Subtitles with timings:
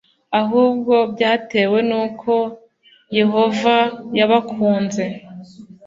[0.41, 2.33] Ahubwo byatewe n’uko
[3.17, 3.75] Yehova
[4.19, 5.03] yabakunze,